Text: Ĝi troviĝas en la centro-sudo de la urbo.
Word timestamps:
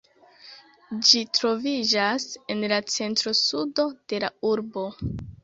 Ĝi 1.09 1.19
troviĝas 1.39 2.25
en 2.55 2.65
la 2.73 2.81
centro-sudo 2.95 3.87
de 4.15 4.25
la 4.27 4.33
urbo. 4.55 4.89